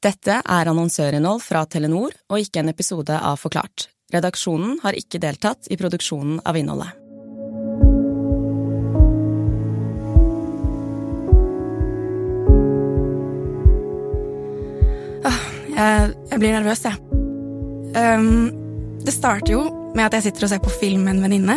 [0.00, 3.90] Dette er annonsørinnhold fra Telenor og ikke en episode av Forklart.
[4.14, 6.96] Redaksjonen har ikke deltatt i produksjonen av innholdet.
[15.80, 16.96] Jeg, jeg blir nervøs, jeg.
[17.96, 18.50] Um,
[19.04, 19.62] det starter jo
[19.96, 21.56] med at jeg sitter og ser på film med en venninne.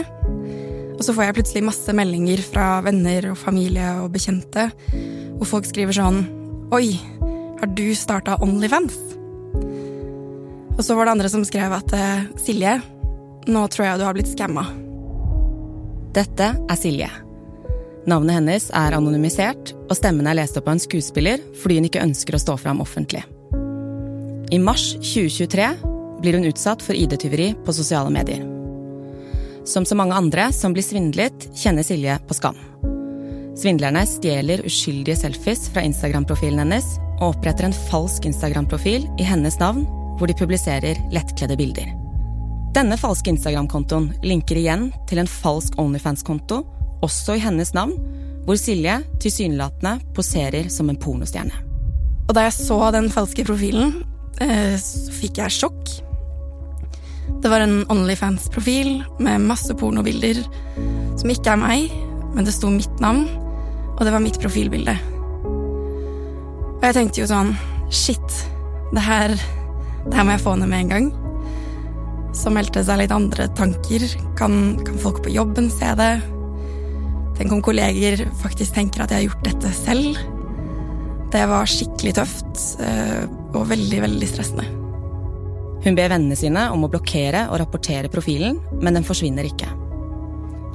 [0.94, 4.70] Og så får jeg plutselig masse meldinger fra venner og familie og bekjente
[5.40, 6.24] hvor folk skriver sånn
[6.74, 6.96] Oi,
[7.60, 8.96] har du starta Onlyfans?
[10.74, 12.80] Og så var det andre som skrev at eh, Silje,
[13.48, 14.66] nå tror jeg du har blitt skamma.
[16.14, 17.10] Dette er Silje.
[18.10, 22.04] Navnet hennes er anonymisert, og stemmen er lest opp av en skuespiller fordi hun ikke
[22.04, 23.24] ønsker å stå fram offentlig.
[24.54, 25.70] I mars 2023
[26.24, 28.44] blir hun utsatt for ID-tyveri på sosiale medier.
[29.66, 32.60] Som så mange andre som blir svindlet, kjenner Silje på skam.
[33.58, 39.86] Svindlerne stjeler uskyldige selfies fra Instagram-profilen hennes og oppretter en falsk Instagram-profil i hennes navn,
[40.20, 41.92] hvor de publiserer lettkledde bilder.
[42.76, 46.64] Denne falske Instagram-kontoen linker igjen til en falsk Onlyfans-konto,
[47.06, 47.94] også i hennes navn,
[48.44, 51.54] hvor Silje tilsynelatende poserer som en pornostjerne.
[52.28, 54.02] Og da jeg så den falske profilen,
[54.42, 55.94] eh, så fikk jeg sjokk.
[57.44, 60.42] Det var en Onlyfans-profil med masse pornobilder
[61.20, 61.96] som ikke er meg,
[62.34, 63.28] men det sto mitt navn,
[63.94, 64.98] og det var mitt profilbilde.
[66.84, 67.54] Og jeg tenkte jo sånn
[67.94, 68.40] Shit,
[68.92, 69.32] det her,
[70.04, 71.06] det her må jeg få ned med en gang.
[72.36, 74.04] Så meldte det seg litt andre tanker.
[74.36, 76.10] Kan, kan folk på jobben se det?
[77.38, 80.20] Tenk om kolleger faktisk tenker at jeg har gjort dette selv.
[81.32, 83.24] Det var skikkelig tøft eh,
[83.54, 84.68] og veldig, veldig stressende.
[85.88, 89.72] Hun ber vennene sine om å blokkere og rapportere profilen, men den forsvinner ikke.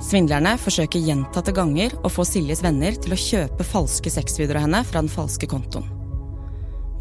[0.08, 4.84] Svindlerne forsøker gjentatte ganger å få Siljes venner til å kjøpe falske sexvideoer av henne
[4.86, 5.97] fra den falske kontoen.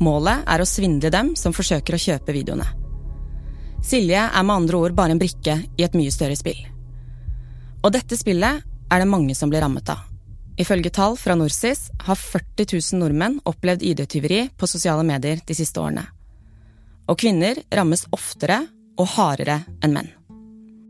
[0.04, 2.68] Målet er å svindle dem som forsøker å kjøpe videoene.
[3.84, 6.60] Silje er med andre ord bare en brikke i et mye større spill.
[7.86, 10.04] Og dette spillet er det mange som blir rammet av.
[10.58, 15.82] Ifølge tall fra Norsis har 40 000 nordmenn opplevd ID-tyveri på sosiale medier de siste
[15.82, 16.08] årene.
[17.08, 18.64] Og kvinner rammes oftere
[18.98, 20.10] og hardere enn menn.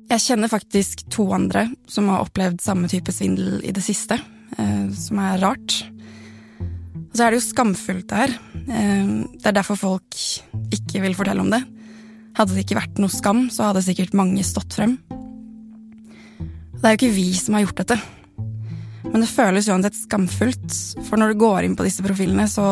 [0.07, 4.15] Jeg kjenner faktisk to andre som har opplevd samme type svindel i det siste,
[4.55, 5.81] eh, som er rart.
[7.17, 8.33] Og så er det jo skamfullt det her.
[8.69, 9.07] Eh,
[9.41, 10.17] det er derfor folk
[10.69, 11.63] ikke vil fortelle om det.
[12.37, 14.99] Hadde det ikke vært noe skam, så hadde sikkert mange stått frem.
[16.77, 17.97] Det er jo ikke vi som har gjort dette.
[19.07, 20.77] Men det føles uansett skamfullt,
[21.09, 22.67] for når du går inn på disse profilene, så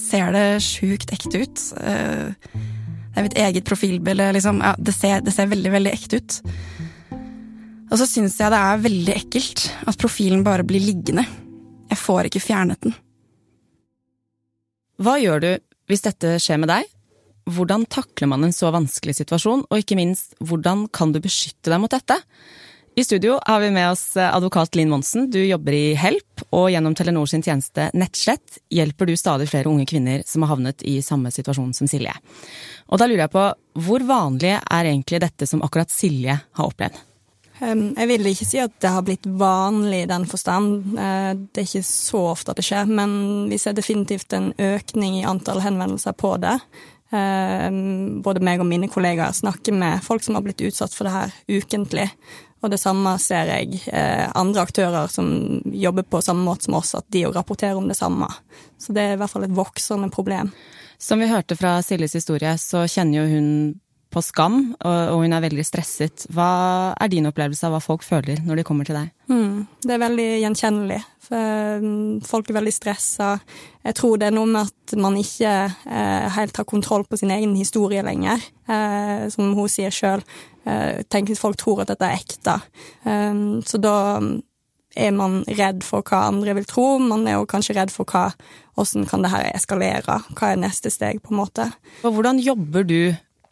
[0.00, 1.68] ser det sjukt ekte ut.
[1.84, 2.56] Eh,
[3.12, 4.64] det er mitt eget profilbilde, liksom.
[4.64, 6.40] Ja, det, ser, det ser veldig, veldig ekte ut.
[7.92, 11.28] Og så syns jeg det er veldig ekkelt at profilen bare blir liggende.
[11.92, 12.96] Jeg får ikke fjernet den.
[15.00, 15.52] Hva gjør du
[15.90, 16.88] hvis dette skjer med deg?
[17.52, 21.80] Hvordan takler man en så vanskelig situasjon, og ikke minst, hvordan kan du beskytte deg
[21.82, 22.20] mot dette?
[22.92, 25.30] I studio har vi med oss advokat Linn Monsen.
[25.32, 29.86] Du jobber i Help, og gjennom Telenor sin tjeneste Nettslett hjelper du stadig flere unge
[29.88, 32.12] kvinner som har havnet i samme situasjon som Silje.
[32.92, 33.46] Og da lurer jeg på,
[33.86, 37.00] hvor vanlig er egentlig dette som akkurat Silje har opplevd?
[37.62, 40.96] Jeg vil ikke si at det har blitt vanlig i den forstand.
[40.98, 43.12] Eh, det er ikke så ofte at det skjer, men
[43.50, 46.56] vi ser definitivt en økning i antall henvendelser på det.
[47.12, 51.34] Både meg og mine kollegaer snakker med folk som har blitt utsatt for det her
[51.60, 52.06] ukentlig.
[52.62, 55.26] Og det samme ser jeg eh, andre aktører som
[55.66, 58.28] jobber på samme måte som oss, at de òg rapporterer om det samme.
[58.78, 60.52] Så det er i hvert fall et voksende problem.
[61.02, 63.48] Som vi hørte fra Siljes historie, så kjenner jo hun
[64.12, 66.26] på skam, og hun er veldig stresset.
[66.32, 69.10] Hva er din opplevelse av hva folk føler når de kommer til deg?
[69.32, 71.00] Mm, det er veldig gjenkjennelig.
[71.22, 71.86] For
[72.28, 73.32] folk er veldig stressa.
[73.86, 77.32] Jeg tror det er noe med at man ikke eh, helt har kontroll på sin
[77.32, 78.42] egen historie lenger.
[78.68, 80.22] Eh, som hun sier sjøl.
[80.68, 82.58] Eh, tenk hvis folk tror at dette er ekte.
[83.08, 83.96] Eh, så da
[84.92, 86.86] er man redd for hva andre vil tro.
[87.00, 88.28] Man er jo kanskje redd for hva,
[88.76, 90.20] hvordan kan det her eskalere.
[90.36, 91.70] Hva er neste steg, på en måte.
[92.02, 93.00] Og hvordan jobber du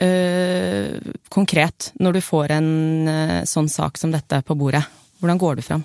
[0.07, 2.71] øh, konkret når du får en
[3.09, 4.85] øh, sånn sak som dette på bordet?
[5.21, 5.85] Hvordan går du fram?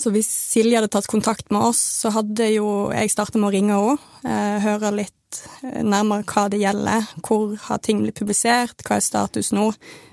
[0.00, 3.52] Så hvis Silje hadde tatt kontakt med oss, så hadde jo jeg starta med å
[3.54, 3.98] ringe henne.
[4.26, 5.18] Eh, høre litt
[5.62, 7.06] nærmere hva det gjelder.
[7.24, 8.82] Hvor har ting blitt publisert?
[8.86, 9.70] Hva er status nå?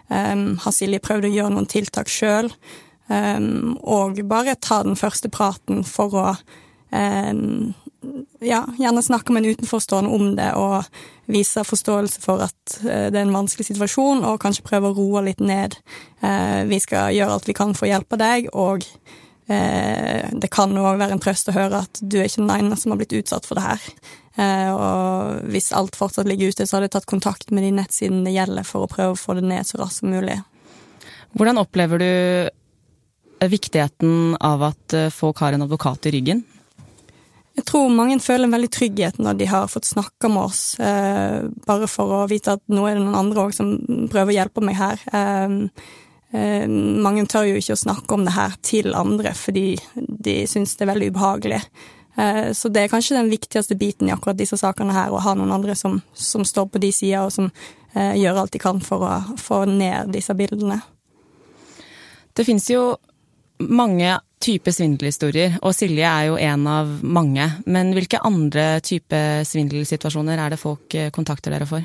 [0.10, 2.50] Um, har Silje prøvd å gjøre noen tiltak sjøl?
[3.10, 6.26] Um, og bare ta den første praten for å
[6.94, 7.74] um,
[8.40, 10.86] ja, gjerne snakke med en utenforstående om det og
[11.30, 15.26] vise forståelse for at uh, det er en vanskelig situasjon, og kanskje prøve å roe
[15.28, 15.78] litt ned.
[16.24, 18.86] Uh, vi skal gjøre alt vi kan for å hjelpe deg, og
[19.50, 22.78] eh, det kan òg være en trøst å høre at du er ikke den ene
[22.80, 23.88] som har blitt utsatt for det her.
[24.40, 28.24] Eh, og hvis alt fortsatt ligger ute, så hadde jeg tatt kontakt med de nettsidene
[28.28, 30.38] det gjelder, for å prøve å få det ned så raskt som mulig.
[31.38, 36.42] Hvordan opplever du viktigheten av at folk har en advokat i ryggen?
[37.60, 41.42] Jeg tror mange føler en veldig trygghet når de har fått snakka med oss, eh,
[41.68, 43.74] bare for å vite at nå er det noen andre òg som
[44.08, 45.02] prøver å hjelpe meg her.
[45.12, 45.58] Eh,
[46.40, 50.78] eh, mange tør jo ikke å snakke om det her til andre fordi de syns
[50.78, 51.60] det er veldig ubehagelig.
[52.16, 55.36] Eh, så det er kanskje den viktigste biten i akkurat disse sakene her, å ha
[55.36, 57.52] noen andre som, som står på de sida, og som
[57.94, 60.80] eh, gjør alt de kan for å få ned disse bildene.
[62.32, 62.94] Det finnes jo
[63.60, 67.46] mange type svindelhistorier, og Silje er jo en av mange.
[67.68, 71.84] Men hvilke andre type svindelsituasjoner er det folk eh, kontakter dere for?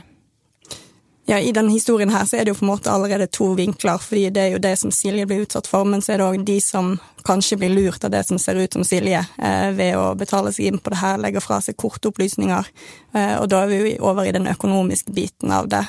[1.27, 3.97] Ja, I denne historien her så er det jo på en måte allerede to vinkler,
[3.97, 6.45] fordi det er jo det som Silje blir utsatt for, men så er det òg
[6.45, 6.91] de som
[7.25, 10.69] kanskje blir lurt av det som ser ut som Silje, eh, ved å betale seg
[10.69, 12.69] inn på det her, legge fra seg kortopplysninger.
[13.17, 15.87] Eh, og da er vi jo over i den økonomiske biten av det.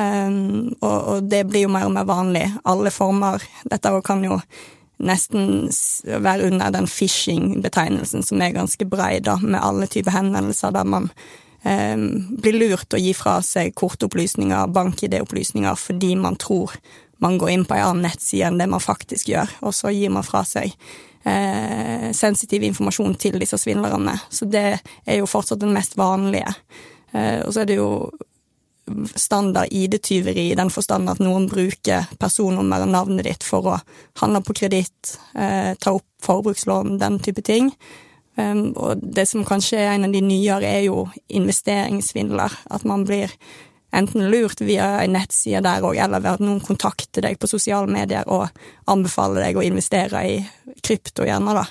[0.00, 0.32] Eh,
[0.80, 2.46] og, og, det blir jo mer og mer vanlig.
[2.64, 3.44] Alle former.
[3.68, 4.40] Dette kan jo
[5.00, 5.68] nesten
[6.04, 11.10] være under den phishing-betegnelsen, som er ganske brei, da, med alle typer henvendelser der man
[11.64, 11.96] eh,
[12.42, 16.76] blir lurt å gi fra seg kortopplysninger, bank-ID-opplysninger, fordi man tror
[17.20, 20.12] man går inn på en annen nettside enn det man faktisk gjør, og så gir
[20.12, 20.72] man fra seg
[21.28, 24.16] eh, sensitiv informasjon til disse svindlerne.
[24.32, 26.54] Så det er jo fortsatt den mest vanlige.
[27.12, 27.90] Eh, og så er det jo
[29.14, 33.78] standard ID-tyveri i den forstand at noen bruker personnummer og navnet ditt for å
[34.22, 37.72] handle på kreditt, eh, ta opp forbrukslån, den type ting.
[38.36, 42.54] Um, og det som kanskje er en av de nyere, er jo investeringssvindler.
[42.70, 43.32] At man blir
[43.92, 47.90] enten lurt via en nettside der òg, eller ved at noen kontakter deg på sosiale
[47.90, 48.46] medier og
[48.90, 50.36] anbefaler deg å investere i
[50.80, 51.66] krypto, gjerne, da.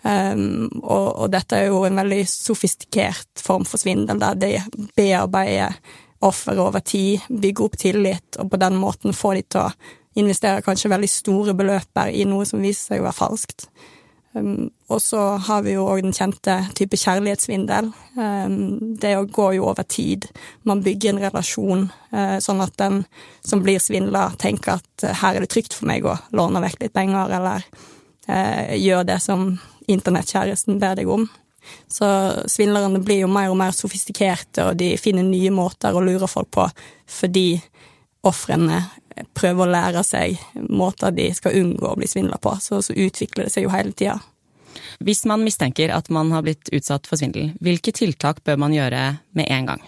[0.00, 4.54] Um, og, og, dette er jo en veldig sofistikert form for svindel, der de
[4.96, 5.76] bearbeider
[6.20, 9.70] offer over tid, bygge opp tillit, og på den måten få de til å
[10.20, 13.68] investere kanskje veldig store beløper i noe som viser seg å være falskt.
[14.32, 17.88] Um, og så har vi jo òg den kjente type kjærlighetssvindel.
[18.14, 20.28] Um, det går jo over tid.
[20.62, 23.02] Man bygger en relasjon uh, sånn at den
[23.42, 26.84] som blir svindla, tenker at uh, her er det trygt for meg å låne vekk
[26.84, 27.66] litt penger, eller
[28.30, 29.48] uh, gjør det som
[29.90, 31.26] internettkjæresten ber deg om.
[31.88, 32.06] Så
[32.50, 36.50] svindlerne blir jo mer og mer sofistikerte, og de finner nye måter å lure folk
[36.54, 36.68] på
[37.10, 37.60] fordi
[38.26, 38.84] ofrene
[39.34, 40.38] prøver å lære seg
[40.70, 42.54] måter de skal unngå å bli svindla på.
[42.62, 44.20] Så, så utvikler det seg jo hele tida.
[45.00, 49.02] Hvis man mistenker at man har blitt utsatt for svindel, hvilke tiltak bør man gjøre
[49.36, 49.82] med en gang?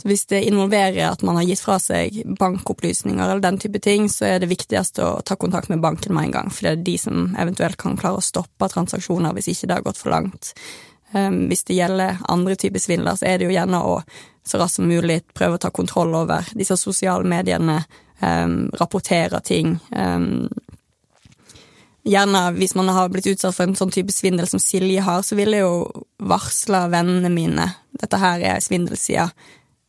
[0.00, 4.06] Så hvis det involverer at man har gitt fra seg bankopplysninger eller den type ting,
[4.08, 6.86] så er det viktigst å ta kontakt med banken med en gang, for det er
[6.86, 10.54] de som eventuelt kan klare å stoppe transaksjoner hvis ikke det har gått for langt.
[11.12, 13.98] Um, hvis det gjelder andre typer svindler, så er det jo gjerne å
[14.46, 17.82] så raskt som mulig prøve å ta kontroll over disse sosiale mediene,
[18.24, 19.76] um, rapportere ting.
[19.92, 20.48] Um,
[22.08, 25.36] gjerne hvis man har blitt utsatt for en sånn type svindel som Silje har, så
[25.36, 27.68] vil jeg jo varsle vennene mine.
[28.00, 29.28] Dette her er svindelsida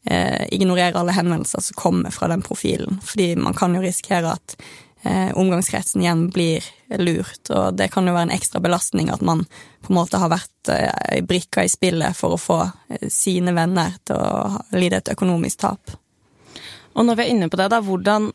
[0.05, 2.99] eh, ignorere alle henvendelser som kommer fra den profilen.
[3.05, 4.55] Fordi man kan jo risikere at
[5.03, 6.65] eh, omgangskretsen igjen blir
[6.99, 9.45] lurt, og det kan jo være en ekstra belastning at man
[9.81, 13.97] på en måte har vært eh, brikka i spillet for å få eh, sine venner
[14.05, 15.97] til å lide et økonomisk tap.
[16.91, 18.31] Og når vi er inne på det, da, hvordan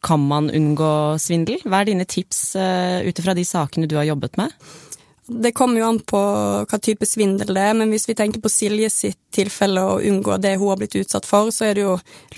[0.00, 1.60] kan man unngå svindel?
[1.68, 4.54] Hva er dine tips eh, ut ifra de sakene du har jobbet med?
[5.32, 6.20] Det kommer jo an på
[6.66, 10.40] hva type svindel det er, men hvis vi tenker på Silje sitt tilfelle og unngå
[10.42, 11.92] det hun har blitt utsatt for, så er det jo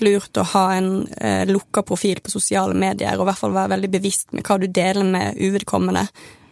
[0.05, 3.73] lurt å ha en eh, lukka profil på sosiale medier, og i hvert fall være
[3.73, 6.05] veldig bevisst med hva du deler med uvedkommende.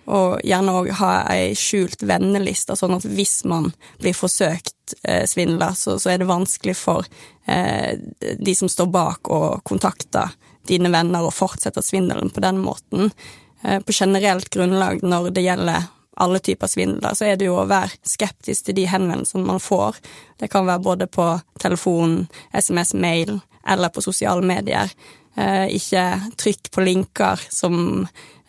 [0.10, 3.70] Og gjerne òg ha ei skjult venneliste, sånn at hvis man
[4.02, 7.06] blir forsøkt eh, svindla, så, så, er det vanskelig for
[7.46, 10.26] eh, de som står bak, å kontakte
[10.66, 13.14] dine venner og fortsette svindelen på den måten.
[13.62, 17.70] Eh, på generelt grunnlag når det gjelder alle typer svindler, så er det jo å
[17.70, 19.98] være skeptisk til de henvendelsene man får.
[20.40, 21.28] Det kan være både på
[21.62, 24.92] telefon, SMS, mail eller på sosiale medier.
[25.36, 26.06] Eh, ikke
[26.40, 27.76] trykk på linker som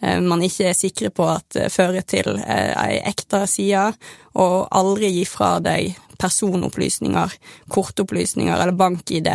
[0.03, 3.93] eh, man ikke er sikre på at eh, fører til ei ekte side,
[4.35, 7.39] og aldri gi fra deg personopplysninger,
[7.71, 9.31] kortopplysninger eller bank-ID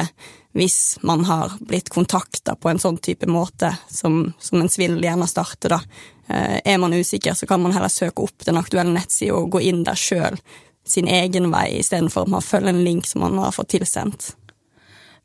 [0.57, 5.27] hvis man har blitt kontakta på en sånn type måte som, som en svindel gjerne
[5.29, 5.81] starter, da.
[6.27, 9.61] Eh, er man usikker, så kan man heller søke opp den aktuelle nettsida og gå
[9.69, 10.39] inn der sjøl,
[10.87, 14.31] sin egen vei, istedenfor at man følger en link som man har fått tilsendt.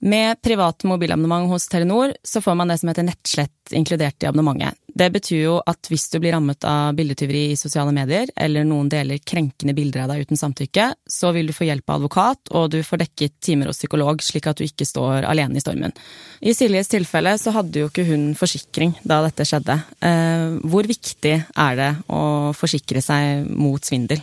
[0.04, 4.81] Med privat mobilabonnement hos Telenor så får man det som heter nettslett inkludert i abonnementet.
[4.92, 8.90] Det betyr jo at hvis du blir rammet av bildetyveri i sosiale medier, eller noen
[8.92, 12.68] deler krenkende bilder av deg uten samtykke, så vil du få hjelp av advokat, og
[12.74, 15.96] du får dekket timer hos psykolog, slik at du ikke står alene i stormen.
[16.44, 19.78] I Siljes tilfelle så hadde jo ikke hun forsikring da dette skjedde.
[20.04, 24.20] Eh, hvor viktig er det å forsikre seg mot svindel?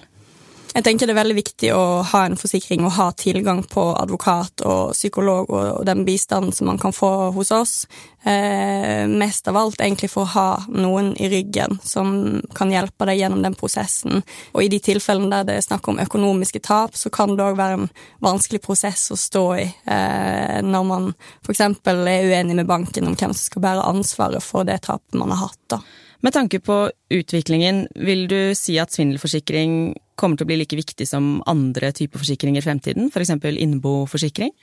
[0.70, 4.62] Jeg tenker det er veldig viktig å ha en forsikring og ha tilgang på advokat
[4.70, 7.74] og psykolog og, den bistanden som man kan få hos oss.
[8.22, 12.12] Eh, mest av alt egentlig for å ha noen i ryggen som
[12.54, 14.22] kan hjelpe deg gjennom den prosessen.
[14.54, 17.58] Og i de tilfellene der det er snakk om økonomiske tap, så kan det òg
[17.58, 17.90] være en
[18.22, 21.10] vanskelig prosess å stå i eh, når man
[21.48, 21.64] f.eks.
[21.66, 25.48] er uenig med banken om hvem som skal bære ansvaret for det tapet man har
[25.48, 25.64] hatt.
[25.74, 25.82] da.
[26.22, 26.78] Med tanke på
[27.10, 32.22] utviklingen, vil du si at svindelforsikring kommer til å bli like viktig som andre typer
[32.22, 33.32] forsikringer i fremtiden, f.eks.
[33.40, 34.54] innboforsikring?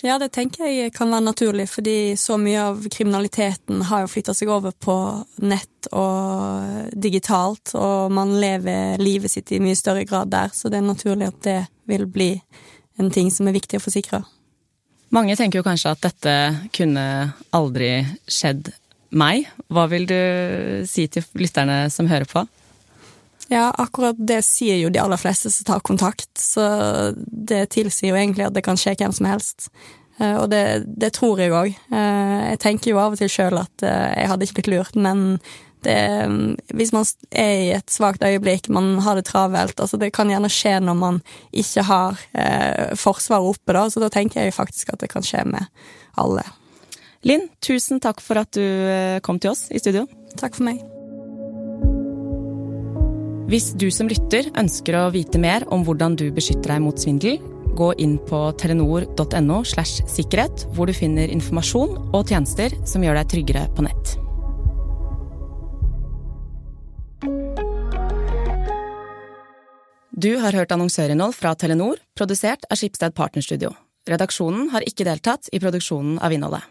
[0.00, 4.32] Ja, det tenker jeg kan være naturlig, fordi så mye av kriminaliteten har jo flytta
[4.36, 4.94] seg over på
[5.44, 10.80] nett og digitalt, og man lever livet sitt i mye større grad der, så det
[10.80, 11.58] er naturlig at det
[11.90, 12.32] vil bli
[13.00, 14.22] en ting som er viktig å forsikre.
[15.12, 16.34] Mange tenker jo kanskje at dette
[16.76, 17.04] kunne
[17.56, 17.92] aldri
[18.30, 18.70] skjedd
[19.10, 19.48] meg.
[19.68, 20.20] Hva vil du
[20.88, 22.46] si til lytterne som hører på?
[23.50, 26.62] Ja, akkurat det sier jo de aller fleste som tar kontakt, så
[27.16, 29.66] det tilsier jo egentlig at det kan skje hvem som helst.
[30.20, 31.72] Eh, og det, det tror jeg òg.
[31.90, 34.94] Eh, jeg tenker jo av og til sjøl at eh, jeg hadde ikke blitt lurt,
[34.94, 35.40] men
[35.82, 35.96] det,
[36.76, 40.50] hvis man er i et svakt øyeblikk, man har det travelt altså Det kan gjerne
[40.52, 41.22] skje når man
[41.56, 45.42] ikke har eh, forsvaret oppe, da, så da tenker jeg faktisk at det kan skje
[45.48, 45.66] med
[46.20, 46.44] alle.
[47.26, 50.06] Linn, tusen takk for at du kom til oss i studio.
[50.36, 50.99] Takk for meg.
[53.50, 57.40] Hvis du som lytter ønsker å vite mer om hvordan du beskytter deg mot svindel,
[57.74, 63.32] gå inn på telenor.no slash sikkerhet, hvor du finner informasjon og tjenester som gjør deg
[63.34, 64.14] tryggere på nett.
[70.14, 73.72] Du har hørt annonsørinnhold fra Telenor, produsert av Skipsted Partnerstudio.
[74.06, 76.68] Redaksjonen har ikke deltatt i produksjonen av innholdet.